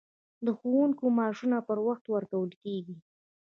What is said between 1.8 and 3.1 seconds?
وخت ورکول کیږي؟